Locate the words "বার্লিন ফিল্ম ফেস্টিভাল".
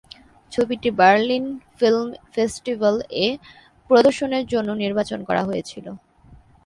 0.99-2.95